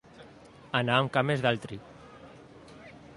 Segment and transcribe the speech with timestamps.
[0.79, 1.79] Anar amb cames d'altri.